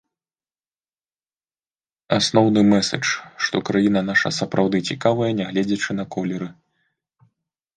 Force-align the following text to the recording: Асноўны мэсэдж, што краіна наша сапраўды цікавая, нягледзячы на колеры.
Асноўны 2.17 2.63
мэсэдж, 2.71 3.07
што 3.49 3.57
краіна 3.67 4.01
наша 4.09 4.29
сапраўды 4.39 4.77
цікавая, 4.89 5.29
нягледзячы 5.43 5.91
на 5.99 6.05
колеры. 6.17 6.47